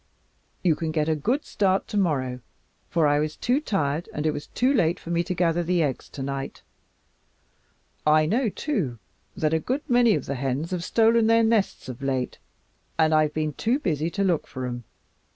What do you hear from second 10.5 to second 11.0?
have